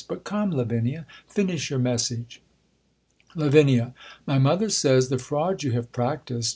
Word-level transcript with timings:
But, 0.07 0.23
come, 0.23 0.49
Lavinia, 0.51 1.05
fin 1.27 1.51
ish 1.51 1.69
your 1.69 1.77
message. 1.77 2.41
Lav* 3.35 3.53
My 4.25 4.39
mother 4.39 4.69
says, 4.69 5.09
the 5.09 5.19
fraud 5.19 5.61
you 5.61 5.73
have 5.73 5.91
practised 5.91 6.49